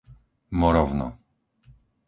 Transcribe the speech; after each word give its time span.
Morovno 0.59 1.07